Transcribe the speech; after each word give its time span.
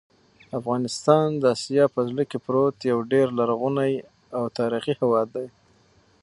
افغانستان 0.59 1.27
د 1.41 1.43
اسیا 1.55 1.85
په 1.95 1.99
زړه 2.09 2.23
کې 2.29 2.37
پروت 2.45 2.77
یو 2.91 2.99
ډېر 3.11 3.27
لرغونی 3.39 3.93
او 4.37 4.43
تاریخي 4.59 4.93
هېواد 5.01 5.27
دی. 5.35 5.47